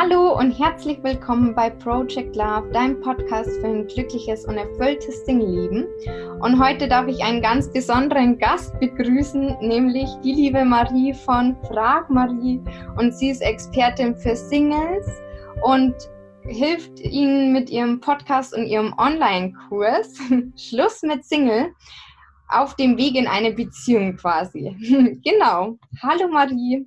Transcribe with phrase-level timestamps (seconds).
[0.00, 5.88] Hallo und herzlich willkommen bei Project Love, deinem Podcast für ein glückliches und erfülltes Singleben.
[6.38, 12.08] Und heute darf ich einen ganz besonderen Gast begrüßen, nämlich die liebe Marie von Frag
[12.10, 12.60] Marie.
[12.96, 15.04] Und sie ist Expertin für Singles
[15.64, 15.92] und
[16.46, 20.16] hilft ihnen mit ihrem Podcast und ihrem Online-Kurs
[20.56, 21.72] Schluss mit Single
[22.50, 24.76] auf dem Weg in eine Beziehung quasi.
[25.24, 25.76] genau.
[26.04, 26.86] Hallo Marie.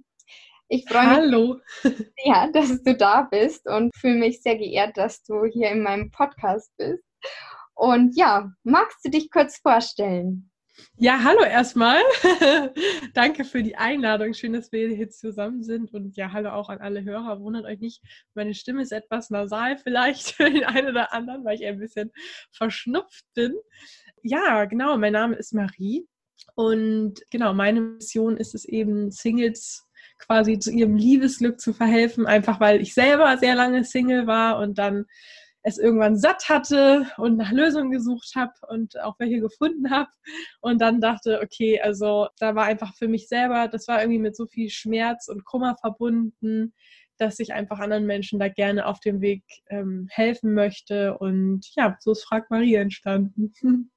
[0.73, 1.59] Ich freue mich Hallo.
[2.23, 6.11] Ja, dass du da bist und fühle mich sehr geehrt, dass du hier in meinem
[6.11, 7.03] Podcast bist.
[7.73, 10.49] Und ja, magst du dich kurz vorstellen?
[10.95, 11.99] Ja, hallo erstmal.
[13.13, 14.33] Danke für die Einladung.
[14.33, 15.93] Schön, dass wir hier zusammen sind.
[15.93, 17.41] Und ja, hallo auch an alle Hörer.
[17.41, 18.01] Wundert euch nicht,
[18.33, 22.11] meine Stimme ist etwas nasal vielleicht für den einen oder anderen, weil ich ein bisschen
[22.53, 23.55] verschnupft bin.
[24.23, 24.95] Ja, genau.
[24.95, 26.07] Mein Name ist Marie.
[26.55, 29.85] Und genau, meine Mission ist es eben, Singles
[30.21, 34.77] quasi zu ihrem Liebesglück zu verhelfen, einfach weil ich selber sehr lange Single war und
[34.77, 35.05] dann
[35.63, 40.09] es irgendwann satt hatte und nach Lösungen gesucht habe und auch welche gefunden habe
[40.61, 44.35] und dann dachte, okay, also da war einfach für mich selber, das war irgendwie mit
[44.35, 46.73] so viel Schmerz und Kummer verbunden,
[47.17, 51.95] dass ich einfach anderen Menschen da gerne auf dem Weg ähm, helfen möchte und ja,
[51.99, 53.53] so ist Frag Marie entstanden.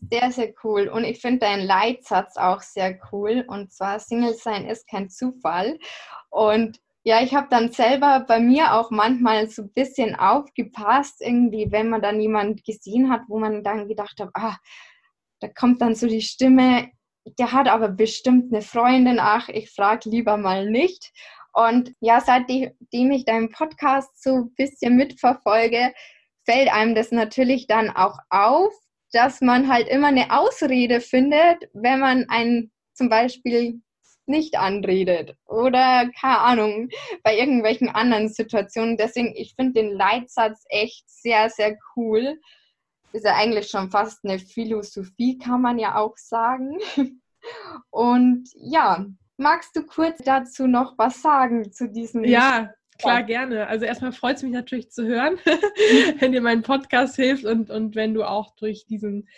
[0.00, 0.88] Sehr, sehr cool.
[0.88, 3.44] Und ich finde deinen Leitsatz auch sehr cool.
[3.46, 5.78] Und zwar, Single sein ist kein Zufall.
[6.30, 11.70] Und ja, ich habe dann selber bei mir auch manchmal so ein bisschen aufgepasst, irgendwie,
[11.70, 14.56] wenn man dann jemanden gesehen hat, wo man dann gedacht hat, ah,
[15.40, 16.90] da kommt dann so die Stimme,
[17.38, 21.12] der hat aber bestimmt eine Freundin, ach, ich frage lieber mal nicht.
[21.52, 25.92] Und ja, seitdem ich deinen Podcast so ein bisschen mitverfolge,
[26.44, 28.72] fällt einem das natürlich dann auch auf,
[29.12, 33.80] dass man halt immer eine Ausrede findet, wenn man einen zum Beispiel
[34.28, 36.88] nicht anredet oder keine Ahnung,
[37.22, 38.96] bei irgendwelchen anderen Situationen.
[38.96, 42.38] Deswegen, ich finde den Leitsatz echt sehr, sehr cool.
[43.12, 46.78] Ist ja eigentlich schon fast eine Philosophie, kann man ja auch sagen.
[47.90, 49.06] Und ja,
[49.38, 52.24] magst du kurz dazu noch was sagen zu diesem?
[52.24, 53.68] Ja, Klar, gerne.
[53.68, 55.38] Also erstmal freut es mich natürlich zu hören,
[56.18, 59.28] wenn dir mein Podcast hilft und, und wenn du auch durch diesen,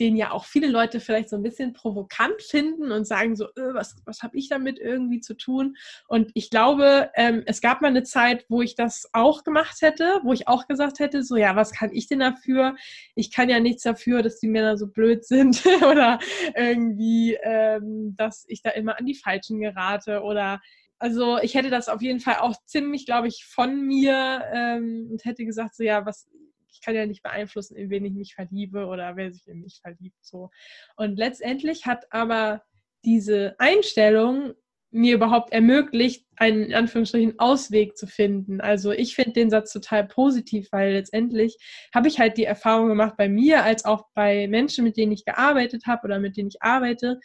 [0.00, 3.74] den ja auch viele Leute vielleicht so ein bisschen provokant finden und sagen so, äh,
[3.74, 5.76] was, was habe ich damit irgendwie zu tun?
[6.08, 10.20] Und ich glaube, ähm, es gab mal eine Zeit, wo ich das auch gemacht hätte,
[10.24, 12.76] wo ich auch gesagt hätte, so ja, was kann ich denn dafür?
[13.14, 16.18] Ich kann ja nichts dafür, dass die Männer so blöd sind oder
[16.56, 20.60] irgendwie, ähm, dass ich da immer an die Falschen gerate oder
[21.02, 25.24] also ich hätte das auf jeden Fall auch ziemlich, glaube ich, von mir ähm, und
[25.24, 26.28] hätte gesagt, so ja, was,
[26.70, 29.80] ich kann ja nicht beeinflussen, in wen ich mich verliebe oder wer sich in mich
[29.82, 30.16] verliebt.
[30.20, 30.50] So.
[30.94, 32.62] Und letztendlich hat aber
[33.04, 34.54] diese Einstellung
[34.92, 38.60] mir überhaupt ermöglicht, einen in Anführungsstrichen Ausweg zu finden.
[38.60, 41.56] Also ich finde den Satz total positiv, weil letztendlich
[41.94, 45.24] habe ich halt die Erfahrung gemacht bei mir als auch bei Menschen, mit denen ich
[45.24, 47.18] gearbeitet habe oder mit denen ich arbeite,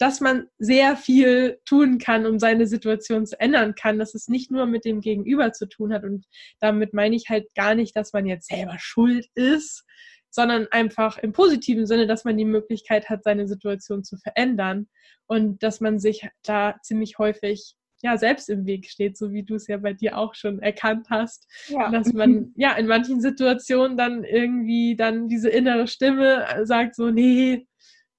[0.00, 4.50] dass man sehr viel tun kann, um seine Situation zu ändern kann, dass es nicht
[4.50, 6.04] nur mit dem Gegenüber zu tun hat.
[6.04, 6.24] Und
[6.58, 9.84] damit meine ich halt gar nicht, dass man jetzt selber schuld ist,
[10.30, 14.88] sondern einfach im positiven Sinne, dass man die Möglichkeit hat, seine Situation zu verändern
[15.26, 19.56] und dass man sich da ziemlich häufig ja selbst im Weg steht, so wie du
[19.56, 21.90] es ja bei dir auch schon erkannt hast, ja.
[21.90, 27.66] dass man ja in manchen Situationen dann irgendwie dann diese innere Stimme sagt so nee,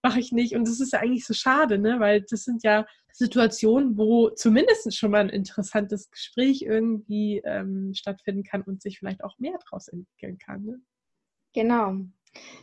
[0.03, 0.55] mache ich nicht.
[0.55, 1.99] Und das ist ja eigentlich so schade, ne?
[1.99, 8.43] weil das sind ja Situationen, wo zumindest schon mal ein interessantes Gespräch irgendwie ähm, stattfinden
[8.43, 10.63] kann und sich vielleicht auch mehr daraus entwickeln kann.
[10.63, 10.81] Ne?
[11.53, 11.95] Genau.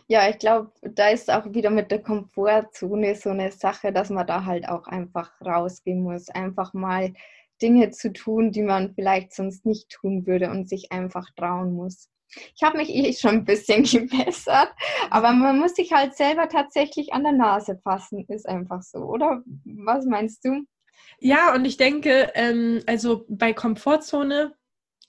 [0.07, 4.27] Ja, ich glaube, da ist auch wieder mit der Komfortzone so eine Sache, dass man
[4.27, 7.13] da halt auch einfach rausgehen muss, einfach mal
[7.61, 12.09] Dinge zu tun, die man vielleicht sonst nicht tun würde und sich einfach trauen muss.
[12.55, 14.71] Ich habe mich eh schon ein bisschen gebessert,
[15.11, 19.43] aber man muss sich halt selber tatsächlich an der Nase fassen, ist einfach so, oder?
[19.65, 20.65] Was meinst du?
[21.21, 24.55] Ja, und ich denke, ähm, also bei Komfortzone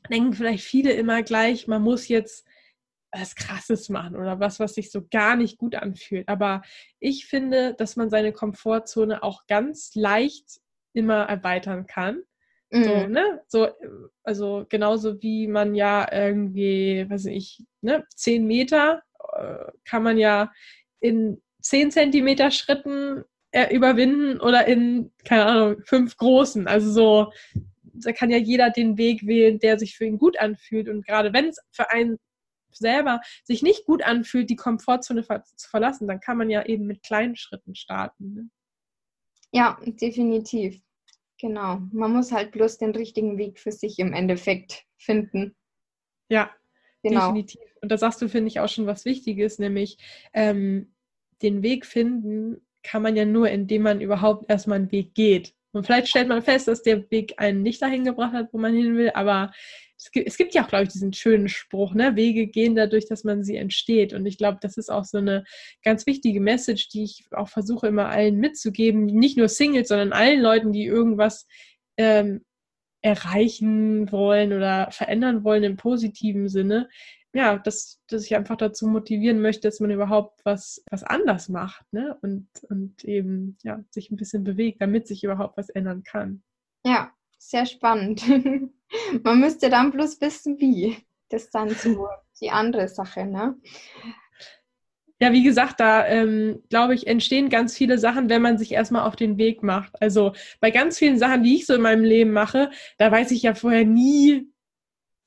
[0.09, 2.45] denken vielleicht viele immer gleich, man muss jetzt
[3.11, 6.27] was Krasses machen oder was, was sich so gar nicht gut anfühlt.
[6.29, 6.61] Aber
[6.99, 10.61] ich finde, dass man seine Komfortzone auch ganz leicht
[10.93, 12.21] immer erweitern kann.
[12.71, 12.83] Mhm.
[12.83, 13.41] So, ne?
[13.47, 13.67] So,
[14.23, 19.01] also genauso wie man ja irgendwie, weiß ich, ne, zehn Meter
[19.33, 20.51] äh, kann man ja
[20.99, 26.67] in zehn Zentimeter Schritten äh, überwinden oder in, keine Ahnung, fünf großen.
[26.67, 27.31] Also so,
[27.83, 30.87] da kann ja jeder den Weg wählen, der sich für ihn gut anfühlt.
[30.89, 32.17] Und gerade wenn es für einen
[32.71, 37.01] selber sich nicht gut anfühlt, die Komfortzone zu verlassen, dann kann man ja eben mit
[37.01, 38.33] kleinen Schritten starten.
[38.33, 38.49] Ne?
[39.51, 40.79] Ja, definitiv.
[41.39, 45.55] Genau, man muss halt bloß den richtigen Weg für sich im Endeffekt finden.
[46.29, 46.51] Ja,
[47.01, 47.27] genau.
[47.27, 47.61] definitiv.
[47.81, 49.97] Und da sagst du, finde ich, auch schon was Wichtiges, nämlich
[50.33, 50.93] ähm,
[51.41, 55.53] den Weg finden kann man ja nur, indem man überhaupt erstmal einen Weg geht.
[55.71, 58.73] Und vielleicht stellt man fest, dass der Weg einen nicht dahin gebracht hat, wo man
[58.73, 59.51] hin will, aber
[59.99, 62.15] es gibt, es gibt ja auch, glaube ich, diesen schönen Spruch, ne?
[62.15, 64.13] Wege gehen dadurch, dass man sie entsteht.
[64.13, 65.43] Und ich glaube, das ist auch so eine
[65.83, 69.05] ganz wichtige Message, die ich auch versuche immer allen mitzugeben.
[69.05, 71.47] Nicht nur Singles, sondern allen Leuten, die irgendwas
[71.97, 72.45] ähm,
[73.01, 76.87] erreichen wollen oder verändern wollen im positiven Sinne.
[77.33, 81.83] Ja, dass, dass ich einfach dazu motivieren möchte, dass man überhaupt was, was anders macht,
[81.91, 82.17] ne?
[82.21, 86.41] Und, und eben, ja, sich ein bisschen bewegt, damit sich überhaupt was ändern kann.
[86.85, 88.23] Ja, sehr spannend.
[89.23, 90.97] Man müsste dann bloß wissen, wie.
[91.29, 92.07] Das ist dann so
[92.41, 93.55] die andere Sache, ne?
[95.21, 99.05] Ja, wie gesagt, da ähm, glaube ich, entstehen ganz viele Sachen, wenn man sich erstmal
[99.05, 100.01] auf den Weg macht.
[100.01, 103.43] Also bei ganz vielen Sachen, die ich so in meinem Leben mache, da weiß ich
[103.43, 104.49] ja vorher nie,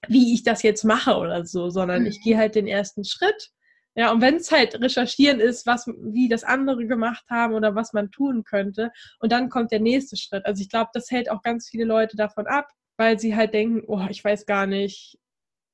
[0.08, 3.50] wie ich das jetzt mache oder so, sondern ich gehe halt den ersten Schritt.
[3.94, 7.92] Ja, und wenn es halt recherchieren ist, was, wie das andere gemacht haben oder was
[7.92, 10.46] man tun könnte, und dann kommt der nächste Schritt.
[10.46, 13.82] Also ich glaube, das hält auch ganz viele Leute davon ab, weil sie halt denken,
[13.86, 15.18] oh, ich weiß gar nicht,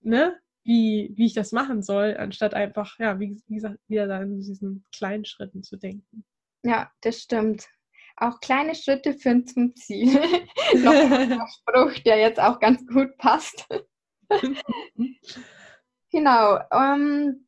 [0.01, 4.33] ne, wie, wie ich das machen soll, anstatt einfach, ja, wie, wie gesagt, wieder dann
[4.33, 6.25] in diesen kleinen Schritten zu denken.
[6.63, 7.67] Ja, das stimmt.
[8.17, 10.13] Auch kleine Schritte führen zum Ziel.
[10.75, 13.67] Noch ein Spruch, der jetzt auch ganz gut passt.
[16.11, 16.59] genau.
[16.73, 17.47] Ähm,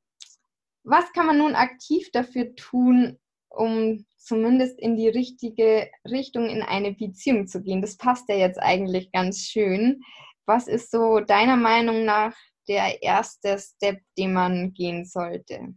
[0.85, 3.19] was kann man nun aktiv dafür tun,
[3.49, 7.81] um zumindest in die richtige Richtung in eine Beziehung zu gehen.
[7.81, 10.03] Das passt ja jetzt eigentlich ganz schön.
[10.47, 12.35] Was ist so deiner Meinung nach
[12.69, 15.75] der erste Step, den man gehen sollte?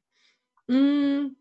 [0.68, 1.36] Mm,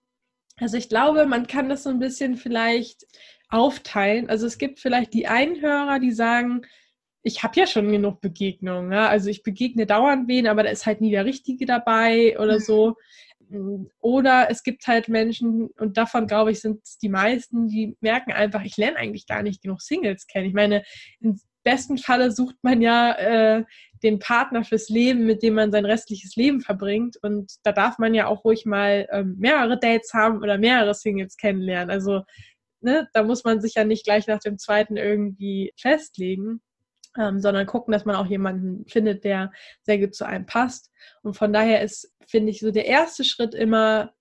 [0.56, 3.06] also ich glaube, man kann das so ein bisschen vielleicht
[3.48, 4.30] aufteilen.
[4.30, 6.62] Also es gibt vielleicht die Einhörer, die sagen,
[7.22, 8.92] ich habe ja schon genug Begegnungen.
[8.92, 9.08] Ja?
[9.08, 12.62] Also ich begegne dauernd wen, aber da ist halt nie der Richtige dabei oder mhm.
[12.62, 12.96] so.
[14.00, 18.32] Oder es gibt halt Menschen, und davon glaube ich, sind es die meisten, die merken
[18.32, 20.46] einfach, ich lerne eigentlich gar nicht genug Singles kennen.
[20.46, 20.84] Ich meine,
[21.20, 23.64] im besten Falle sucht man ja äh,
[24.02, 27.16] den Partner fürs Leben, mit dem man sein restliches Leben verbringt.
[27.22, 31.36] Und da darf man ja auch ruhig mal ähm, mehrere Dates haben oder mehrere Singles
[31.36, 31.90] kennenlernen.
[31.90, 32.22] Also
[32.80, 36.60] ne, da muss man sich ja nicht gleich nach dem zweiten irgendwie festlegen
[37.18, 40.90] ähm, sondern gucken, dass man auch jemanden findet, der sehr gut zu einem passt.
[41.22, 44.12] Und von daher ist, finde ich, so der erste Schritt immer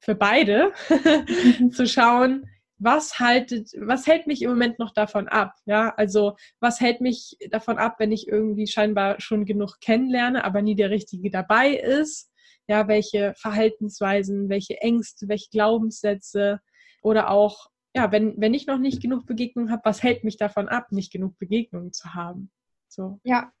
[0.00, 0.72] für beide
[1.72, 2.46] zu schauen,
[2.78, 5.54] was haltet, was hält mich im Moment noch davon ab?
[5.64, 10.60] Ja, also was hält mich davon ab, wenn ich irgendwie scheinbar schon genug kennenlerne, aber
[10.60, 12.30] nie der Richtige dabei ist?
[12.66, 16.60] Ja, welche Verhaltensweisen, welche Ängste, welche Glaubenssätze
[17.02, 20.68] oder auch ja, wenn, wenn ich noch nicht genug Begegnungen habe, was hält mich davon
[20.68, 22.50] ab, nicht genug Begegnungen zu haben?
[22.88, 23.20] So.
[23.22, 23.52] Ja,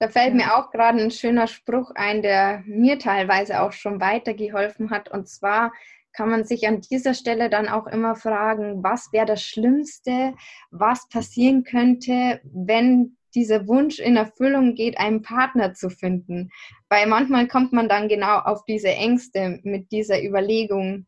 [0.00, 4.90] da fällt mir auch gerade ein schöner Spruch ein, der mir teilweise auch schon weitergeholfen
[4.90, 5.08] hat.
[5.10, 5.72] Und zwar
[6.12, 10.34] kann man sich an dieser Stelle dann auch immer fragen, was wäre das Schlimmste,
[10.70, 16.50] was passieren könnte, wenn dieser Wunsch in Erfüllung geht, einen Partner zu finden.
[16.88, 21.06] Weil manchmal kommt man dann genau auf diese Ängste mit dieser Überlegung,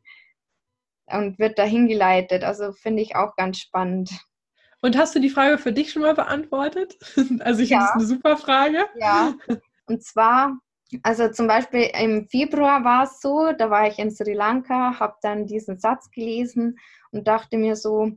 [1.12, 2.44] und wird dahin geleitet.
[2.44, 4.10] Also finde ich auch ganz spannend.
[4.82, 6.98] Und hast du die Frage für dich schon mal beantwortet?
[7.40, 7.78] Also ich ja.
[7.78, 8.86] finde es eine super Frage.
[8.98, 9.34] Ja,
[9.86, 10.58] und zwar,
[11.02, 15.16] also zum Beispiel im Februar war es so, da war ich in Sri Lanka, habe
[15.22, 16.78] dann diesen Satz gelesen
[17.10, 18.12] und dachte mir so,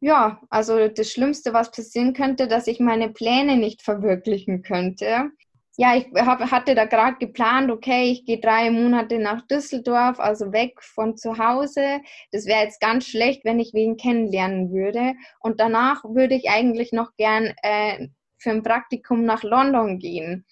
[0.00, 5.32] ja, also das Schlimmste, was passieren könnte, dass ich meine Pläne nicht verwirklichen könnte
[5.80, 10.52] ja, ich hab, hatte da gerade geplant, okay, ich gehe drei Monate nach Düsseldorf, also
[10.52, 12.00] weg von zu Hause.
[12.32, 15.14] Das wäre jetzt ganz schlecht, wenn ich wen kennenlernen würde.
[15.38, 18.08] Und danach würde ich eigentlich noch gern äh,
[18.38, 20.44] für ein Praktikum nach London gehen.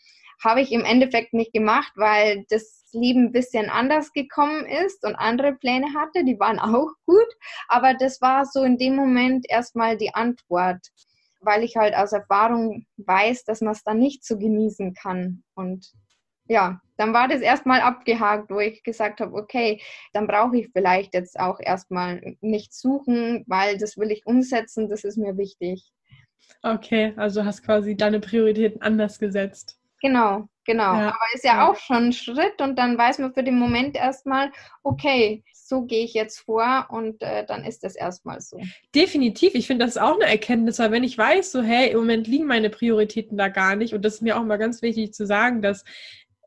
[0.45, 5.17] Habe ich im Endeffekt nicht gemacht, weil das Leben ein bisschen anders gekommen ist und
[5.17, 6.23] andere Pläne hatte.
[6.23, 7.29] Die waren auch gut,
[7.67, 10.87] aber das war so in dem Moment erstmal die Antwort
[11.47, 15.45] weil ich halt aus Erfahrung weiß, dass man es dann nicht so genießen kann.
[15.55, 15.93] Und
[16.49, 19.81] ja, dann war das erstmal abgehakt, wo ich gesagt habe, okay,
[20.13, 25.05] dann brauche ich vielleicht jetzt auch erstmal nicht suchen, weil das will ich umsetzen, das
[25.05, 25.91] ist mir wichtig.
[26.63, 29.79] Okay, also hast quasi deine Prioritäten anders gesetzt.
[30.01, 30.95] Genau, genau.
[30.95, 31.09] Ja.
[31.09, 33.97] Aber ist ja, ja auch schon ein Schritt und dann weiß man für den Moment
[33.97, 34.51] erstmal,
[34.83, 38.61] okay, so gehe ich jetzt vor und äh, dann ist das erstmal so.
[38.95, 39.55] Definitiv.
[39.55, 42.47] Ich finde, das auch eine Erkenntnis, weil wenn ich weiß, so, hey, im Moment liegen
[42.47, 45.63] meine Prioritäten da gar nicht und das ist mir auch mal ganz wichtig zu sagen,
[45.63, 45.85] dass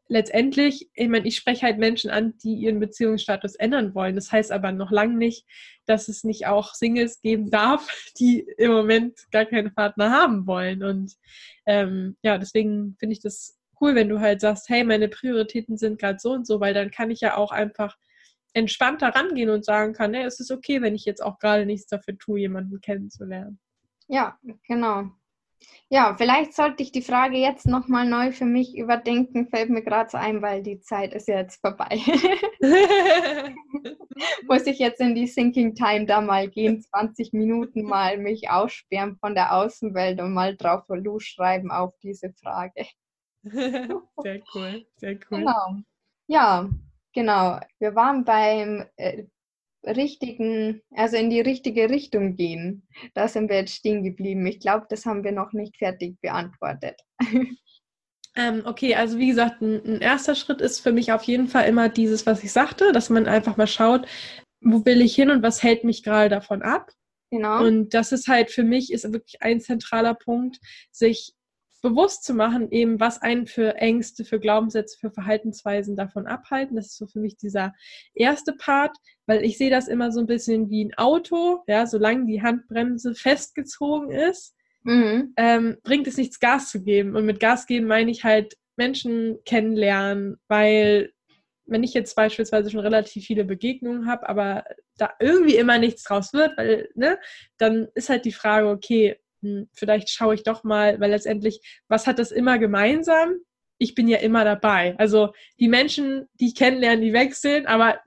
[0.10, 4.16] letztendlich, ich meine, ich spreche halt Menschen an, die ihren Beziehungsstatus ändern wollen.
[4.16, 5.46] Das heißt aber noch lange nicht,
[5.86, 7.88] dass es nicht auch Singles geben darf,
[8.20, 10.84] die im Moment gar keinen Partner haben wollen.
[10.84, 11.14] Und
[11.66, 16.00] ähm, ja, deswegen finde ich das cool, wenn du halt sagst, hey, meine Prioritäten sind
[16.00, 17.96] gerade so und so, weil dann kann ich ja auch einfach
[18.53, 21.88] entspannter rangehen und sagen kann, hey, es ist okay, wenn ich jetzt auch gerade nichts
[21.88, 23.60] dafür tue, jemanden kennenzulernen.
[24.08, 24.38] Ja,
[24.68, 25.12] genau.
[25.89, 30.10] Ja, vielleicht sollte ich die Frage jetzt nochmal neu für mich überdenken, fällt mir gerade
[30.10, 32.00] so ein, weil die Zeit ist jetzt vorbei.
[34.48, 39.18] Muss ich jetzt in die Thinking Time da mal gehen, 20 Minuten mal mich aussperren
[39.18, 40.86] von der Außenwelt und mal drauf
[41.20, 42.86] schreiben auf diese Frage.
[43.44, 45.39] Sehr cool, sehr cool.
[45.39, 45.77] Genau.
[46.27, 46.70] Ja,
[47.20, 47.60] genau.
[47.80, 49.24] Wir waren beim äh,
[49.86, 52.88] richtigen, also in die richtige Richtung gehen.
[53.14, 54.46] Da sind wir jetzt stehen geblieben.
[54.46, 57.02] Ich glaube, das haben wir noch nicht fertig beantwortet.
[58.36, 61.68] Ähm, okay, also wie gesagt, ein, ein, erster Schritt ist für mich auf jeden Fall
[61.68, 64.08] immer dieses, was ich sagte, dass man einfach mal schaut,
[64.62, 66.92] wo will ich hin und was hält mich gerade davon ab.
[67.32, 67.66] Genau.
[67.66, 70.60] Und das ist halt für mich ist wirklich ein zentraler Punkt,
[70.92, 71.34] sich
[71.81, 76.75] bewusst zu machen, eben was einen für Ängste, für Glaubenssätze, für Verhaltensweisen davon abhalten.
[76.75, 77.74] Das ist so für mich dieser
[78.13, 78.95] erste Part,
[79.25, 83.15] weil ich sehe das immer so ein bisschen wie ein Auto, ja, solange die Handbremse
[83.15, 85.33] festgezogen ist, mhm.
[85.38, 87.15] ähm, bringt es nichts, Gas zu geben.
[87.15, 91.12] Und mit Gas geben meine ich halt Menschen kennenlernen, weil
[91.65, 94.63] wenn ich jetzt beispielsweise schon relativ viele Begegnungen habe, aber
[94.98, 97.19] da irgendwie immer nichts draus wird, weil, ne,
[97.57, 102.08] dann ist halt die Frage, okay, hm, vielleicht schaue ich doch mal, weil letztendlich, was
[102.08, 103.36] hat das immer gemeinsam?
[103.77, 104.96] Ich bin ja immer dabei.
[104.98, 108.00] Also die Menschen, die ich kennenlerne, die wechseln, aber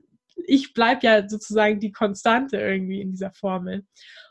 [0.46, 3.84] ich bleibe ja sozusagen die Konstante irgendwie in dieser Formel.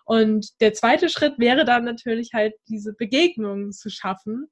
[0.05, 4.47] Und der zweite Schritt wäre dann natürlich halt diese Begegnungen zu schaffen.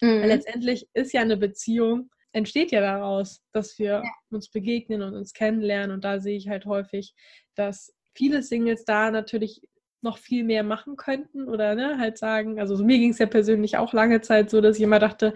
[0.00, 0.20] Mhm.
[0.20, 4.12] Weil letztendlich ist ja eine Beziehung, entsteht ja daraus, dass wir ja.
[4.30, 5.92] uns begegnen und uns kennenlernen.
[5.92, 7.14] Und da sehe ich halt häufig,
[7.54, 9.62] dass viele Singles da natürlich
[10.02, 13.76] noch viel mehr machen könnten oder ne, halt sagen, also mir ging es ja persönlich
[13.76, 15.34] auch lange Zeit so, dass ich immer dachte,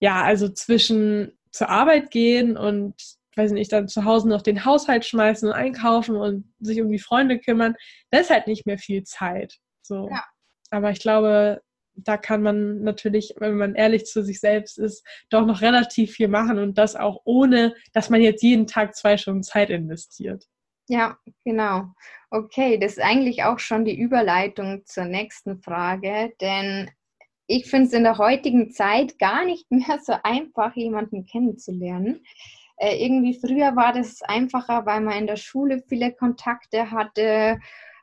[0.00, 2.94] ja, also zwischen zur Arbeit gehen und
[3.36, 6.98] weiß nicht, dann zu Hause noch den Haushalt schmeißen und einkaufen und sich um die
[6.98, 7.74] Freunde kümmern,
[8.10, 9.58] da ist halt nicht mehr viel Zeit.
[9.82, 10.08] So.
[10.08, 10.24] Ja.
[10.70, 11.62] Aber ich glaube,
[11.96, 16.28] da kann man natürlich, wenn man ehrlich zu sich selbst ist, doch noch relativ viel
[16.28, 20.44] machen und das auch ohne, dass man jetzt jeden Tag zwei Stunden Zeit investiert.
[20.88, 21.86] Ja, genau.
[22.30, 26.90] Okay, das ist eigentlich auch schon die Überleitung zur nächsten Frage, denn
[27.46, 32.22] ich finde es in der heutigen Zeit gar nicht mehr so einfach, jemanden kennenzulernen.
[32.76, 37.60] Äh, irgendwie früher war das einfacher, weil man in der Schule viele Kontakte hatte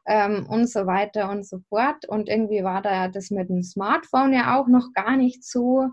[0.08, 2.08] ähm, und so weiter und so fort.
[2.08, 5.88] Und irgendwie war da das mit dem Smartphone ja auch noch gar nicht so.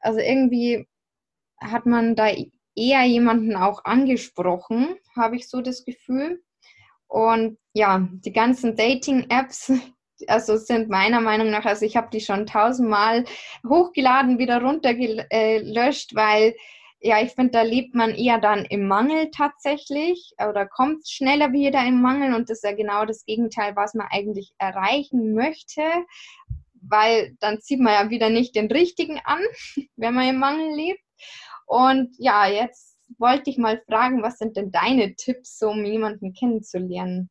[0.00, 0.86] Also irgendwie
[1.60, 2.28] hat man da
[2.78, 6.42] eher jemanden auch angesprochen, habe ich so das Gefühl.
[7.08, 9.72] Und ja, die ganzen Dating-Apps,
[10.26, 13.24] also sind meiner Meinung nach, also ich habe die schon tausendmal
[13.66, 16.54] hochgeladen, wieder runtergelöscht, weil
[17.00, 21.84] ja, ich finde, da lebt man eher dann im Mangel tatsächlich oder kommt schneller wieder
[21.86, 25.82] im Mangel und das ist ja genau das Gegenteil, was man eigentlich erreichen möchte,
[26.82, 29.40] weil dann zieht man ja wieder nicht den richtigen an,
[29.96, 31.00] wenn man im Mangel lebt.
[31.68, 37.30] Und ja, jetzt wollte ich mal fragen, was sind denn deine Tipps, um jemanden kennenzulernen?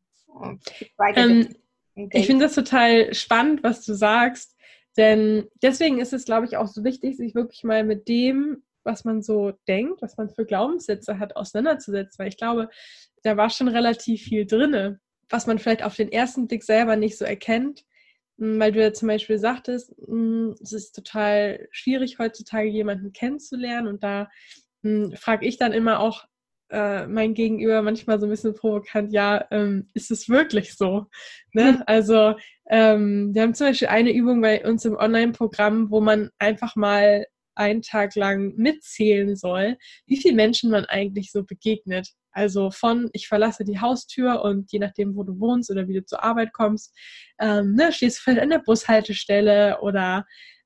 [1.15, 1.55] Ähm,
[1.95, 4.55] ich finde das total spannend, was du sagst,
[4.95, 9.05] denn deswegen ist es, glaube ich, auch so wichtig, sich wirklich mal mit dem, was
[9.05, 12.69] man so denkt, was man für Glaubenssätze hat, auseinanderzusetzen, weil ich glaube,
[13.23, 17.17] da war schon relativ viel drinne, was man vielleicht auf den ersten Blick selber nicht
[17.17, 17.85] so erkennt,
[18.37, 24.03] weil du ja zum Beispiel sagtest, hm, es ist total schwierig heutzutage jemanden kennenzulernen und
[24.03, 24.29] da
[24.83, 26.25] hm, frage ich dann immer auch
[26.69, 31.05] äh, mein Gegenüber manchmal so ein bisschen provokant, ja, ähm, ist es wirklich so?
[31.53, 31.81] Ne?
[31.87, 32.35] Also
[32.69, 37.25] ähm, wir haben zum Beispiel eine Übung bei uns im Online-Programm, wo man einfach mal
[37.55, 42.09] einen Tag lang mitzählen soll, wie viele Menschen man eigentlich so begegnet.
[42.37, 46.05] Also von ich verlasse die Haustür und je nachdem, wo du wohnst oder wie du
[46.05, 46.95] zur Arbeit kommst,
[47.39, 50.23] ähm, ne, stehst du vielleicht an der Bushaltestelle oder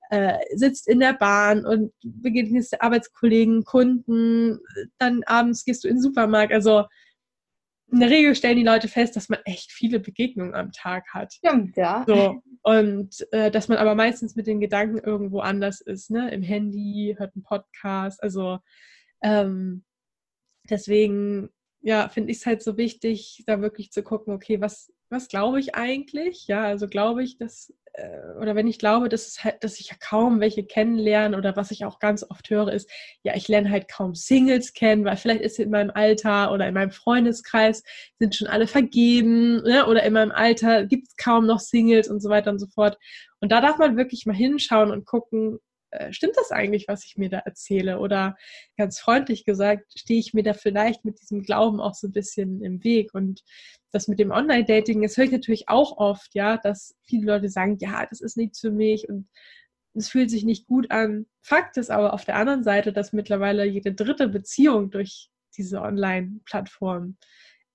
[0.09, 4.59] äh, sitzt in der Bahn und begegnest Arbeitskollegen, Kunden,
[4.97, 6.51] dann abends gehst du in den Supermarkt.
[6.51, 6.83] Also
[7.89, 11.33] in der Regel stellen die Leute fest, dass man echt viele Begegnungen am Tag hat.
[11.33, 12.03] Stimmt, ja.
[12.05, 12.41] So.
[12.63, 16.31] Und äh, dass man aber meistens mit den Gedanken irgendwo anders ist, ne?
[16.31, 18.21] Im Handy, hört einen Podcast.
[18.21, 18.59] Also
[19.23, 19.85] ähm,
[20.69, 21.49] deswegen,
[21.81, 25.59] ja, finde ich es halt so wichtig, da wirklich zu gucken, okay, was, was glaube
[25.59, 26.47] ich eigentlich?
[26.47, 29.89] Ja, also glaube ich, dass äh, oder wenn ich glaube, dass, es halt, dass ich
[29.89, 32.89] ja kaum welche kennenlerne oder was ich auch ganz oft höre, ist,
[33.23, 36.73] ja, ich lerne halt kaum Singles kennen, weil vielleicht ist in meinem Alter oder in
[36.73, 37.83] meinem Freundeskreis
[38.19, 39.85] sind schon alle vergeben ne?
[39.87, 42.97] oder in meinem Alter gibt es kaum noch Singles und so weiter und so fort.
[43.39, 45.59] Und da darf man wirklich mal hinschauen und gucken,
[46.11, 47.99] stimmt das eigentlich, was ich mir da erzähle?
[47.99, 48.35] Oder
[48.77, 52.63] ganz freundlich gesagt, stehe ich mir da vielleicht mit diesem Glauben auch so ein bisschen
[52.63, 53.13] im Weg?
[53.13, 53.43] Und
[53.91, 57.77] das mit dem Online-Dating, das höre ich natürlich auch oft, ja, dass viele Leute sagen,
[57.79, 59.27] ja, das ist nichts für mich und
[59.93, 61.25] es fühlt sich nicht gut an.
[61.41, 67.17] Fakt ist aber auf der anderen Seite, dass mittlerweile jede dritte Beziehung durch diese Online-Plattform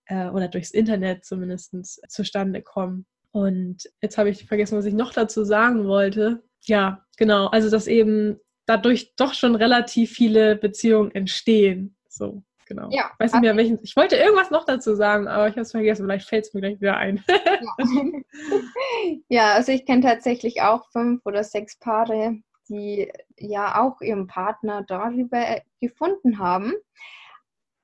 [0.07, 1.75] äh, oder durchs Internet zumindest
[2.09, 3.07] zustande kommt.
[3.33, 6.43] Und jetzt habe ich vergessen, was ich noch dazu sagen wollte.
[6.63, 7.47] Ja, genau.
[7.47, 11.97] Also, dass eben dadurch doch schon relativ viele Beziehungen entstehen.
[12.09, 12.89] So, genau.
[12.91, 13.79] Ja, weiß nicht mehr, welchen.
[13.83, 16.05] Ich wollte irgendwas noch dazu sagen, aber ich habe es vergessen.
[16.05, 17.25] Vielleicht fällt es mir gleich wieder ein.
[17.29, 17.77] ja.
[19.29, 24.85] ja, also ich kenne tatsächlich auch fünf oder sechs Paare, die ja auch ihren Partner
[24.87, 26.73] darüber gefunden haben.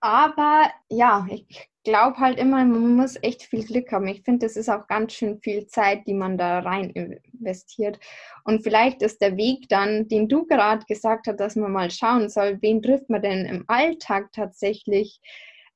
[0.01, 4.07] Aber ja, ich glaube halt immer, man muss echt viel Glück haben.
[4.07, 7.99] Ich finde, das ist auch ganz schön viel Zeit, die man da rein investiert.
[8.45, 12.29] Und vielleicht ist der Weg dann, den du gerade gesagt hast, dass man mal schauen
[12.29, 15.21] soll, wen trifft man denn im Alltag tatsächlich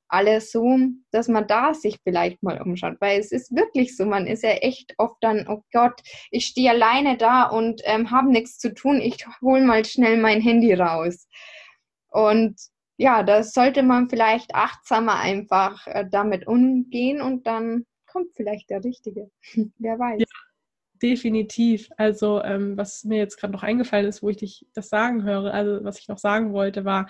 [0.09, 0.77] alles so,
[1.11, 2.95] dass man da sich vielleicht mal umschaut.
[2.99, 6.71] Weil es ist wirklich so, man ist ja echt oft dann, oh Gott, ich stehe
[6.71, 11.27] alleine da und ähm, habe nichts zu tun, ich hole mal schnell mein Handy raus.
[12.09, 12.55] Und
[12.97, 18.83] ja, da sollte man vielleicht achtsamer einfach äh, damit umgehen und dann kommt vielleicht der
[18.83, 19.29] Richtige.
[19.77, 20.19] Wer weiß.
[20.19, 20.25] Ja,
[21.01, 21.89] definitiv.
[21.97, 25.53] Also, ähm, was mir jetzt gerade noch eingefallen ist, wo ich dich das sagen höre,
[25.53, 27.07] also was ich noch sagen wollte, war,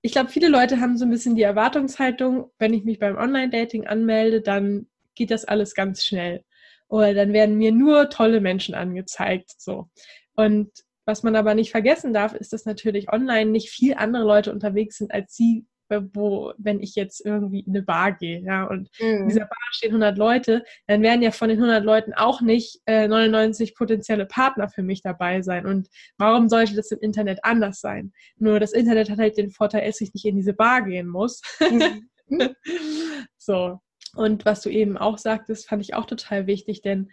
[0.00, 3.86] ich glaube, viele Leute haben so ein bisschen die Erwartungshaltung, wenn ich mich beim Online-Dating
[3.86, 6.44] anmelde, dann geht das alles ganz schnell.
[6.88, 9.50] Oder dann werden mir nur tolle Menschen angezeigt.
[9.58, 9.90] So.
[10.36, 10.70] Und
[11.06, 14.98] was man aber nicht vergessen darf, ist, dass natürlich online nicht viel andere Leute unterwegs
[14.98, 18.90] sind als sie, äh, wo, wenn ich jetzt irgendwie in eine Bar gehe, ja, und
[19.00, 19.22] mhm.
[19.22, 22.80] in dieser Bar stehen 100 Leute, dann werden ja von den 100 Leuten auch nicht
[22.86, 25.64] äh, 99 potenzielle Partner für mich dabei sein.
[25.64, 28.12] Und warum sollte das im Internet anders sein?
[28.36, 31.40] Nur das Internet hat halt den Vorteil, dass ich nicht in diese Bar gehen muss.
[31.60, 32.08] Mhm.
[33.38, 33.78] so.
[34.16, 37.10] Und was du eben auch sagtest, fand ich auch total wichtig, denn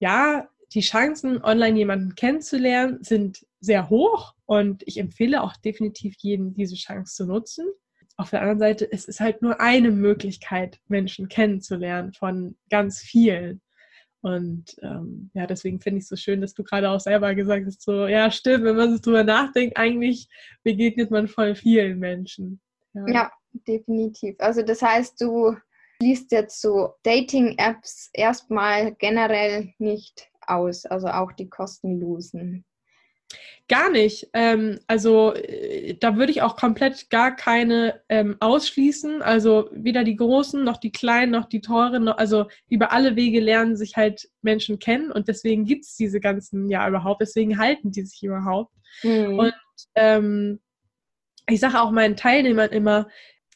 [0.00, 6.54] ja, die Chancen, online jemanden kennenzulernen, sind sehr hoch und ich empfehle auch definitiv jedem,
[6.54, 7.66] diese Chance zu nutzen.
[8.16, 13.62] Auf der anderen Seite, es ist halt nur eine Möglichkeit, Menschen kennenzulernen von ganz vielen.
[14.20, 17.66] Und ähm, ja, deswegen finde ich es so schön, dass du gerade auch selber gesagt
[17.66, 20.28] hast, so, ja, stimmt, wenn man so drüber nachdenkt, eigentlich
[20.62, 22.60] begegnet man voll vielen Menschen.
[22.94, 23.32] Ja, ja
[23.66, 24.36] definitiv.
[24.38, 25.56] Also das heißt, du
[26.00, 32.64] liest jetzt so Dating-Apps erstmal generell nicht aus, also auch die kostenlosen?
[33.68, 34.28] Gar nicht.
[34.34, 39.22] Ähm, also äh, da würde ich auch komplett gar keine ähm, ausschließen.
[39.22, 42.04] Also weder die großen noch die kleinen noch die teuren.
[42.04, 46.20] Noch, also über alle Wege lernen sich halt Menschen kennen und deswegen gibt es diese
[46.20, 47.22] ganzen ja überhaupt.
[47.22, 48.74] Deswegen halten die sich überhaupt.
[49.02, 49.38] Mhm.
[49.38, 49.54] Und
[49.94, 50.60] ähm,
[51.48, 53.08] ich sage auch meinen Teilnehmern immer,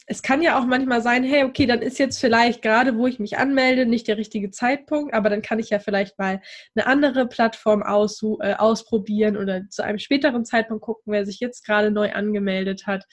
[0.06, 3.18] es kann ja auch manchmal sein, hey, okay, dann ist jetzt vielleicht gerade, wo ich
[3.18, 6.40] mich anmelde, nicht der richtige Zeitpunkt, aber dann kann ich ja vielleicht mal
[6.76, 11.90] eine andere Plattform äh, ausprobieren oder zu einem späteren Zeitpunkt gucken, wer sich jetzt gerade
[11.90, 13.04] neu angemeldet hat.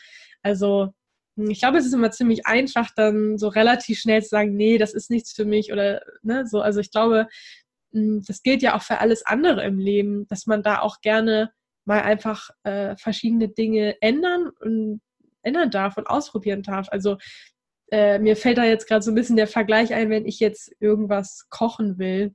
[0.43, 0.89] Also
[1.35, 4.77] hm, ich glaube, es ist immer ziemlich einfach, dann so relativ schnell zu sagen, nee,
[4.77, 6.61] das ist nichts für mich oder ne, so.
[6.61, 7.27] Also ich glaube,
[7.91, 11.51] hm, das gilt ja auch für alles andere im Leben, dass man da auch gerne
[11.85, 15.01] mal einfach äh, verschiedene Dinge ändern und
[15.43, 16.87] ändern darf und ausprobieren darf.
[16.89, 17.17] Also
[17.91, 20.71] äh, mir fällt da jetzt gerade so ein bisschen der Vergleich ein, wenn ich jetzt
[20.79, 22.33] irgendwas kochen will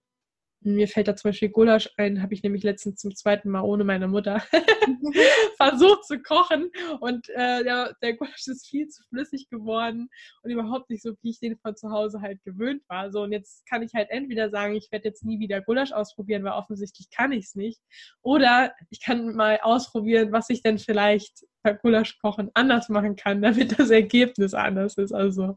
[0.60, 3.84] mir fällt da zum Beispiel Gulasch ein, habe ich nämlich letztens zum zweiten Mal ohne
[3.84, 4.42] meine Mutter
[5.56, 10.08] versucht zu kochen und äh, der, der Gulasch ist viel zu flüssig geworden
[10.42, 13.12] und überhaupt nicht so, wie ich den von zu Hause halt gewöhnt war.
[13.12, 16.44] So und jetzt kann ich halt entweder sagen, ich werde jetzt nie wieder Gulasch ausprobieren,
[16.44, 17.80] weil offensichtlich kann ich es nicht,
[18.22, 21.44] oder ich kann mal ausprobieren, was ich denn vielleicht
[21.82, 25.12] Gulasch kochen anders machen kann, damit das Ergebnis anders ist.
[25.12, 25.56] Also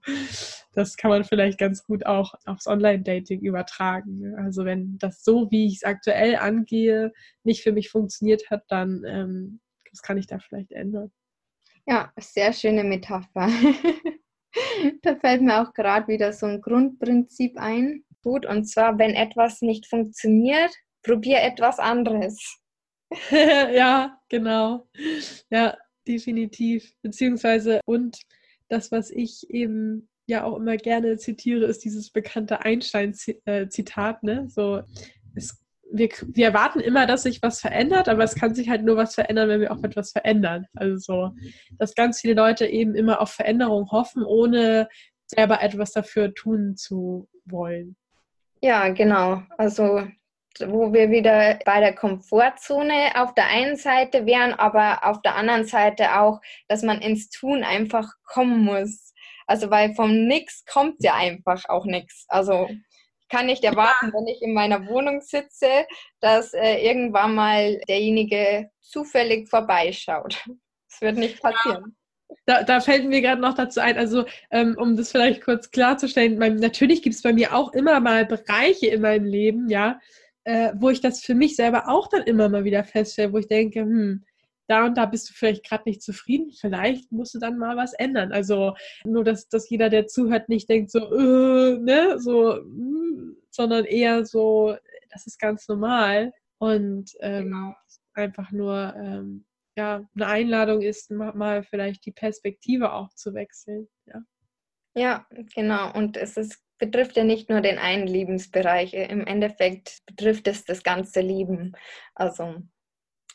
[0.74, 4.36] das kann man vielleicht ganz gut auch aufs Online-Dating übertragen.
[4.38, 7.12] Also wenn das so, wie ich es aktuell angehe,
[7.44, 9.60] nicht für mich funktioniert hat, dann ähm,
[9.92, 11.12] das kann ich da vielleicht ändern.
[11.86, 13.50] Ja, sehr schöne Metapher.
[15.04, 18.04] da fällt mir auch gerade wieder so ein Grundprinzip ein.
[18.24, 20.72] Gut, und zwar, wenn etwas nicht funktioniert,
[21.04, 22.60] probier etwas anderes.
[23.32, 24.88] ja, genau.
[25.50, 25.76] Ja,
[26.12, 26.94] definitiv.
[27.02, 28.20] Beziehungsweise, und
[28.68, 34.48] das, was ich eben ja auch immer gerne zitiere, ist dieses bekannte Einstein-Zitat, ne?
[34.50, 34.82] So,
[35.36, 35.58] es,
[35.92, 39.16] wir, wir erwarten immer, dass sich was verändert, aber es kann sich halt nur was
[39.16, 40.66] verändern, wenn wir auch etwas verändern.
[40.74, 41.32] Also so,
[41.80, 44.88] dass ganz viele Leute eben immer auf Veränderung hoffen, ohne
[45.26, 47.96] selber etwas dafür tun zu wollen.
[48.62, 49.44] Ja, genau.
[49.58, 50.08] Also
[50.60, 55.66] wo wir wieder bei der Komfortzone auf der einen Seite wären, aber auf der anderen
[55.66, 59.14] Seite auch, dass man ins Tun einfach kommen muss.
[59.48, 62.26] Also weil vom Nix kommt ja einfach auch nichts.
[62.28, 65.86] Also ich kann nicht erwarten, wenn ich in meiner Wohnung sitze,
[66.20, 70.44] dass äh, irgendwann mal derjenige zufällig vorbeischaut.
[70.90, 71.96] Das wird nicht passieren.
[72.46, 76.38] Da, da, fällt mir gerade noch dazu ein, also ähm, um das vielleicht kurz klarzustellen,
[76.38, 80.00] mein, natürlich gibt es bei mir auch immer mal Bereiche in meinem Leben, ja,
[80.44, 83.48] äh, wo ich das für mich selber auch dann immer mal wieder feststelle, wo ich
[83.48, 84.24] denke, hm,
[84.68, 87.94] da und da bist du vielleicht gerade nicht zufrieden, vielleicht musst du dann mal was
[87.94, 88.32] ändern.
[88.32, 88.74] Also
[89.04, 94.26] nur, dass, dass jeder, der zuhört, nicht denkt so, äh, ne, so, mh, sondern eher
[94.26, 94.76] so,
[95.12, 97.76] das ist ganz normal und ähm, genau.
[98.14, 99.46] einfach nur ähm,
[99.78, 103.88] ja, eine Einladung ist, mal vielleicht die Perspektive auch zu wechseln.
[104.06, 104.22] Ja,
[104.96, 105.26] ja
[105.56, 105.94] genau.
[105.94, 108.94] Und es ist betrifft ja nicht nur den einen Lebensbereich.
[108.94, 111.74] Im Endeffekt betrifft es das ganze Leben.
[112.16, 112.56] Also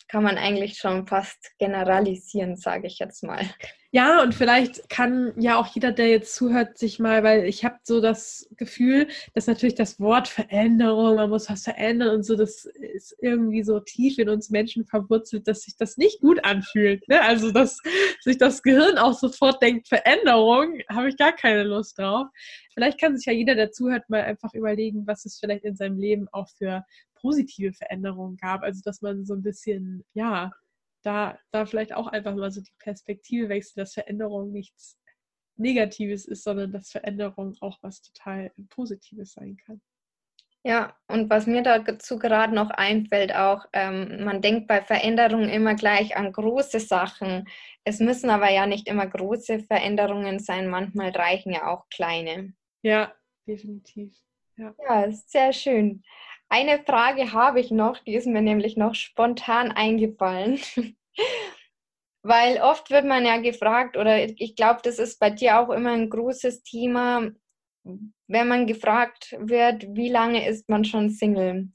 [0.09, 3.41] kann man eigentlich schon fast generalisieren, sage ich jetzt mal.
[3.93, 7.77] Ja, und vielleicht kann ja auch jeder, der jetzt zuhört, sich mal, weil ich habe
[7.83, 12.67] so das Gefühl, dass natürlich das Wort Veränderung, man muss was verändern und so, das
[12.67, 17.09] ist irgendwie so tief in uns Menschen verwurzelt, dass sich das nicht gut anfühlt.
[17.09, 17.23] Ne?
[17.23, 17.81] Also, dass
[18.21, 22.27] sich das Gehirn auch sofort denkt, Veränderung, habe ich gar keine Lust drauf.
[22.75, 25.99] Vielleicht kann sich ja jeder, der zuhört, mal einfach überlegen, was es vielleicht in seinem
[25.99, 26.85] Leben auch für
[27.21, 28.63] positive Veränderungen gab.
[28.63, 30.53] Also dass man so ein bisschen, ja,
[31.03, 34.99] da, da vielleicht auch einfach mal so die Perspektive wechselt, dass Veränderung nichts
[35.57, 39.81] Negatives ist, sondern dass Veränderung auch was total Positives sein kann.
[40.67, 45.77] Ja, und was mir dazu gerade noch einfällt, auch, ähm, man denkt bei Veränderungen immer
[45.77, 47.49] gleich an große Sachen.
[47.85, 52.53] Es müssen aber ja nicht immer große Veränderungen sein, manchmal reichen ja auch kleine.
[52.83, 53.15] Ja,
[53.47, 54.13] definitiv.
[54.57, 56.03] Ja, ja sehr schön.
[56.49, 60.61] Eine Frage habe ich noch, die ist mir nämlich noch spontan eingefallen.
[62.23, 65.93] Weil oft wird man ja gefragt, oder ich glaube, das ist bei dir auch immer
[65.93, 67.31] ein großes Thema,
[67.85, 71.69] wenn man gefragt wird, wie lange ist man schon Single?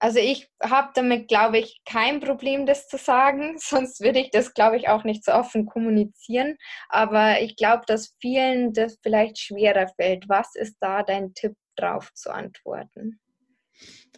[0.00, 4.54] Also ich habe damit, glaube ich, kein Problem, das zu sagen, sonst würde ich das,
[4.54, 6.56] glaube ich, auch nicht so offen kommunizieren.
[6.88, 10.28] Aber ich glaube, dass vielen das vielleicht schwerer fällt.
[10.28, 13.20] Was ist da dein Tipp drauf zu antworten?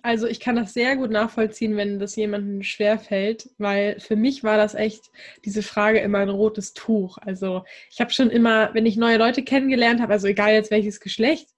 [0.03, 4.57] Also ich kann das sehr gut nachvollziehen, wenn das jemandem schwerfällt, weil für mich war
[4.57, 5.11] das echt
[5.44, 7.18] diese Frage immer ein rotes Tuch.
[7.18, 11.00] Also ich habe schon immer, wenn ich neue Leute kennengelernt habe, also egal jetzt welches
[11.00, 11.50] Geschlecht,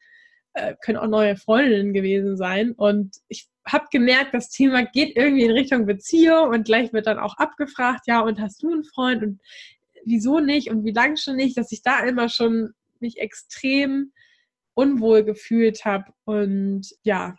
[0.54, 2.72] äh, können auch neue Freundinnen gewesen sein.
[2.72, 7.18] Und ich habe gemerkt, das Thema geht irgendwie in Richtung Beziehung und gleich wird dann
[7.18, 9.40] auch abgefragt, ja, und hast du einen Freund und
[10.04, 14.12] wieso nicht und wie lange schon nicht, dass ich da immer schon mich extrem
[14.74, 17.36] unwohl gefühlt habe und ja,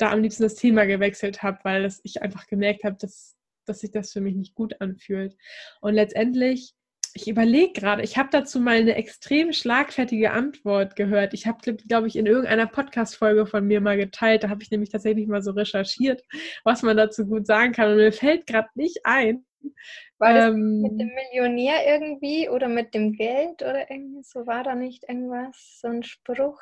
[0.00, 3.36] da am liebsten das Thema gewechselt habe, weil das, ich einfach gemerkt habe, dass,
[3.66, 5.36] dass sich das für mich nicht gut anfühlt.
[5.80, 6.74] Und letztendlich,
[7.14, 11.34] ich überlege gerade, ich habe dazu mal eine extrem schlagfertige Antwort gehört.
[11.34, 14.44] Ich habe, glaube ich, in irgendeiner Podcast-Folge von mir mal geteilt.
[14.44, 16.22] Da habe ich nämlich tatsächlich mal so recherchiert,
[16.64, 17.90] was man dazu gut sagen kann.
[17.90, 19.44] Und mir fällt gerade nicht ein.
[20.18, 24.46] War das ähm, mit dem Millionär irgendwie oder mit dem Geld oder irgendwie so?
[24.46, 26.58] War da nicht irgendwas, so ein Spruch?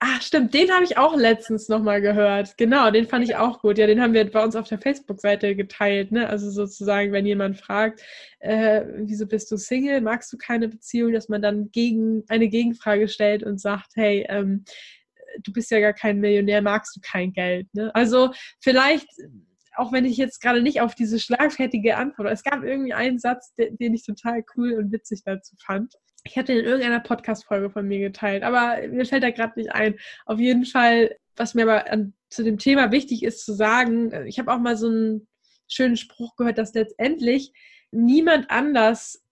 [0.00, 2.56] Ach, stimmt, den habe ich auch letztens nochmal gehört.
[2.56, 3.78] Genau, den fand ich auch gut.
[3.78, 6.12] Ja, den haben wir bei uns auf der Facebook-Seite geteilt.
[6.12, 6.28] Ne?
[6.28, 8.00] Also sozusagen, wenn jemand fragt,
[8.38, 13.08] äh, wieso bist du Single, magst du keine Beziehung, dass man dann gegen eine Gegenfrage
[13.08, 14.64] stellt und sagt, hey, ähm,
[15.42, 17.66] du bist ja gar kein Millionär, magst du kein Geld.
[17.74, 17.92] Ne?
[17.92, 18.30] Also
[18.60, 19.08] vielleicht,
[19.76, 23.52] auch wenn ich jetzt gerade nicht auf diese schlagfertige Antwort, es gab irgendwie einen Satz,
[23.56, 25.92] den, den ich total cool und witzig dazu fand
[26.24, 29.98] ich hatte in irgendeiner Podcast-Folge von mir geteilt, aber mir fällt da gerade nicht ein.
[30.26, 34.26] Auf jeden Fall, was mir aber an, zu dem Thema wichtig ist zu sagen, äh,
[34.26, 35.28] ich habe auch mal so einen
[35.68, 37.52] schönen Spruch gehört, dass letztendlich
[37.90, 39.24] niemand anders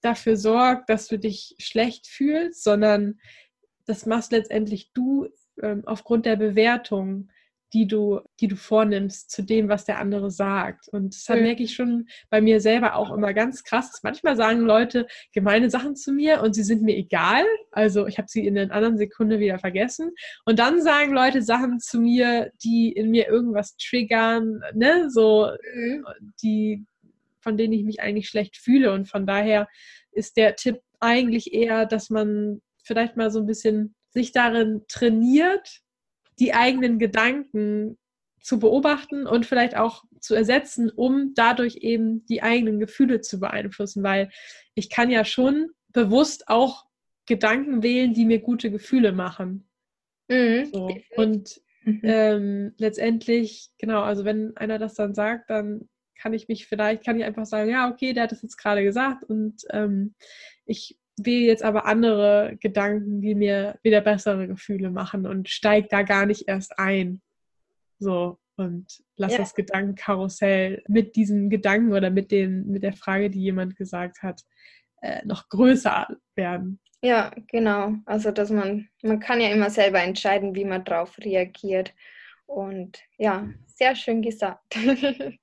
[0.00, 3.20] dafür sorgt, dass du dich schlecht fühlst, sondern
[3.86, 5.28] das machst letztendlich du
[5.62, 7.30] ähm, aufgrund der Bewertung
[7.72, 10.88] die du, die du vornimmst zu dem, was der andere sagt.
[10.88, 11.42] Und das mhm.
[11.42, 14.00] merke ich schon bei mir selber auch immer ganz krass.
[14.02, 17.44] Manchmal sagen Leute gemeine Sachen zu mir und sie sind mir egal.
[17.70, 20.10] Also ich habe sie in einer anderen Sekunde wieder vergessen.
[20.44, 26.04] Und dann sagen Leute Sachen zu mir, die in mir irgendwas triggern, ne, so, mhm.
[26.42, 26.84] die,
[27.40, 28.92] von denen ich mich eigentlich schlecht fühle.
[28.92, 29.68] Und von daher
[30.12, 35.80] ist der Tipp eigentlich eher, dass man vielleicht mal so ein bisschen sich darin trainiert,
[36.40, 37.98] die eigenen Gedanken
[38.40, 44.02] zu beobachten und vielleicht auch zu ersetzen, um dadurch eben die eigenen Gefühle zu beeinflussen,
[44.02, 44.30] weil
[44.74, 46.86] ich kann ja schon bewusst auch
[47.26, 49.68] Gedanken wählen, die mir gute Gefühle machen.
[50.28, 50.64] Mhm.
[50.72, 50.96] So.
[51.16, 52.00] Und mhm.
[52.02, 57.18] ähm, letztendlich, genau, also wenn einer das dann sagt, dann kann ich mich vielleicht, kann
[57.18, 60.14] ich einfach sagen, ja, okay, der hat das jetzt gerade gesagt und ähm,
[60.64, 66.02] ich wähle jetzt aber andere Gedanken, die mir wieder bessere Gefühle machen und steige da
[66.02, 67.20] gar nicht erst ein.
[67.98, 69.38] So, und lass ja.
[69.38, 74.42] das Gedankenkarussell mit diesen Gedanken oder mit, den, mit der Frage, die jemand gesagt hat,
[75.02, 76.80] äh, noch größer werden.
[77.02, 77.94] Ja, genau.
[78.04, 81.94] Also, dass man, man kann ja immer selber entscheiden, wie man darauf reagiert.
[82.46, 84.76] Und ja, sehr schön gesagt.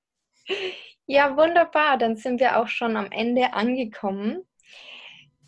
[1.08, 1.98] ja, wunderbar.
[1.98, 4.44] Dann sind wir auch schon am Ende angekommen.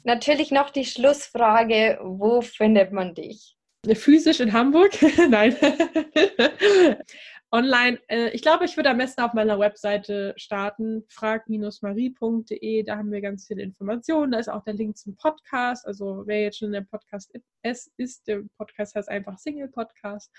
[0.03, 3.55] Natürlich noch die Schlussfrage, wo findet man dich?
[3.93, 4.91] Physisch in Hamburg?
[5.29, 5.55] Nein.
[7.51, 13.11] Online, äh, ich glaube, ich würde am besten auf meiner Webseite starten, frag-marie.de, da haben
[13.11, 16.67] wir ganz viele Informationen, da ist auch der Link zum Podcast, also wer jetzt schon
[16.67, 17.31] in der Podcast
[17.61, 20.31] es ist, der Podcast heißt einfach Single Podcast.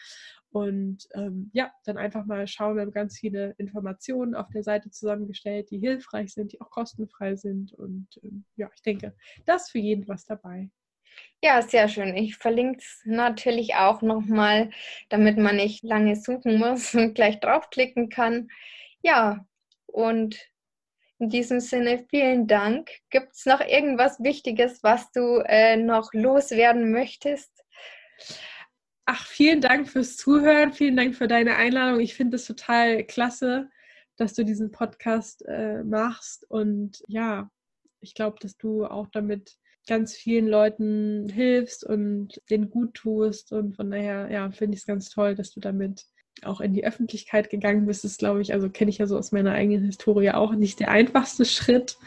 [0.53, 4.91] Und ähm, ja, dann einfach mal schauen, wir haben ganz viele Informationen auf der Seite
[4.91, 7.73] zusammengestellt, die hilfreich sind, die auch kostenfrei sind.
[7.75, 9.15] Und ähm, ja, ich denke,
[9.47, 10.71] da ist für jeden was dabei.
[11.43, 12.15] Ja, sehr schön.
[12.17, 14.71] Ich verlinke es natürlich auch nochmal,
[15.09, 18.49] damit man nicht lange suchen muss und gleich draufklicken kann.
[19.03, 19.47] Ja,
[19.87, 20.39] und
[21.19, 22.91] in diesem Sinne vielen Dank.
[23.11, 27.53] Gibt es noch irgendwas Wichtiges, was du äh, noch loswerden möchtest?
[29.05, 30.73] Ach, vielen Dank fürs Zuhören.
[30.73, 32.01] Vielen Dank für deine Einladung.
[32.01, 33.71] Ich finde es total klasse,
[34.17, 36.45] dass du diesen Podcast äh, machst.
[36.51, 37.51] Und ja,
[38.01, 43.53] ich glaube, dass du auch damit ganz vielen Leuten hilfst und denen gut tust.
[43.53, 46.07] Und von daher, ja, finde ich es ganz toll, dass du damit
[46.45, 48.05] auch in die Öffentlichkeit gegangen bist.
[48.05, 50.91] Das glaube ich, also kenne ich ja so aus meiner eigenen Historie auch nicht der
[50.91, 51.99] einfachste Schritt.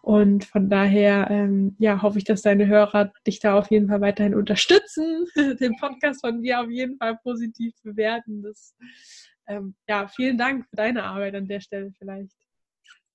[0.00, 4.00] Und von daher, ähm, ja, hoffe ich, dass deine Hörer dich da auf jeden Fall
[4.00, 5.26] weiterhin unterstützen,
[5.60, 8.42] den Podcast von dir auf jeden Fall positiv bewerten.
[8.42, 8.74] Das,
[9.46, 12.41] ähm, ja, vielen Dank für deine Arbeit an der Stelle vielleicht.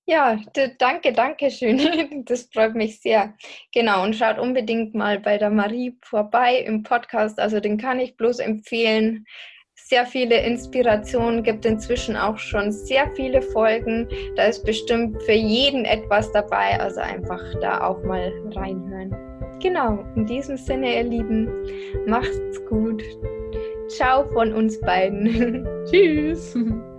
[0.10, 0.40] Ja,
[0.80, 1.80] danke, danke schön.
[2.26, 3.34] Das freut mich sehr.
[3.74, 7.38] Genau, und schaut unbedingt mal bei der Marie vorbei im Podcast.
[7.40, 9.26] Also den kann ich bloß empfehlen.
[9.76, 14.08] Sehr viele Inspirationen, gibt inzwischen auch schon sehr viele Folgen.
[14.38, 16.80] Da ist bestimmt für jeden etwas dabei.
[16.80, 19.12] Also einfach da auch mal reinhören.
[19.62, 21.50] Genau, in diesem Sinne, ihr Lieben,
[22.06, 23.04] macht's gut.
[23.90, 25.68] Ciao von uns beiden.
[25.92, 26.58] Tschüss.